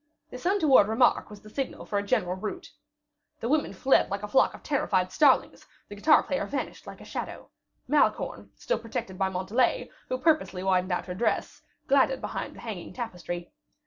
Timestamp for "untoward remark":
0.47-1.29